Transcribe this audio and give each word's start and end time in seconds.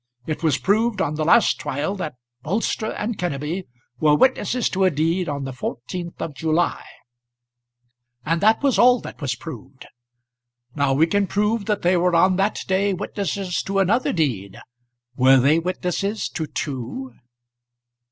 It 0.25 0.41
was 0.41 0.57
proved 0.57 0.99
on 0.99 1.13
the 1.13 1.23
last 1.23 1.59
trial 1.59 1.93
that 1.97 2.15
Bolster 2.41 2.91
and 2.93 3.19
Kenneby 3.19 3.67
were 3.99 4.15
witnesses 4.15 4.67
to 4.69 4.83
a 4.83 4.89
deed 4.89 5.29
on 5.29 5.43
the 5.43 5.51
14th 5.51 6.19
of 6.19 6.33
July, 6.33 6.83
and 8.25 8.41
that 8.41 8.63
was 8.63 8.79
all 8.79 8.99
that 9.01 9.21
was 9.21 9.35
proved. 9.35 9.85
Now 10.73 10.93
we 10.95 11.05
can 11.05 11.27
prove 11.27 11.65
that 11.65 11.83
they 11.83 11.97
were 11.97 12.15
on 12.15 12.37
that 12.37 12.61
day 12.67 12.95
witnesses 12.95 13.61
to 13.61 13.77
another 13.77 14.11
deed. 14.11 14.59
Were 15.15 15.37
they 15.37 15.59
witnesses 15.59 16.29
to 16.29 16.47
two?" 16.47 17.13